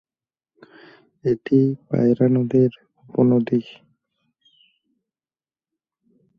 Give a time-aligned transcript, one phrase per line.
[1.25, 2.71] এটি পায়রা নদীর
[3.05, 3.61] উপনদী।